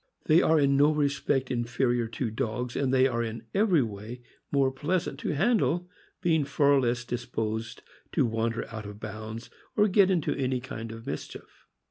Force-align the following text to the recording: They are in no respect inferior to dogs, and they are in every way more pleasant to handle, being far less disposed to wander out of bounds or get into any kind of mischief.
They 0.25 0.41
are 0.41 0.59
in 0.59 0.75
no 0.77 0.91
respect 0.91 1.51
inferior 1.51 2.07
to 2.07 2.31
dogs, 2.31 2.75
and 2.75 2.91
they 2.91 3.05
are 3.05 3.21
in 3.23 3.43
every 3.53 3.83
way 3.83 4.23
more 4.51 4.71
pleasant 4.71 5.19
to 5.19 5.35
handle, 5.35 5.91
being 6.23 6.43
far 6.43 6.79
less 6.81 7.05
disposed 7.05 7.83
to 8.13 8.25
wander 8.25 8.65
out 8.73 8.87
of 8.87 8.99
bounds 8.99 9.51
or 9.77 9.87
get 9.87 10.09
into 10.09 10.33
any 10.33 10.59
kind 10.59 10.91
of 10.91 11.05
mischief. 11.05 11.67